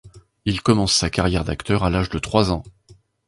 [0.45, 2.63] Il commence sa carrière d'acteur à l'âge de trois ans.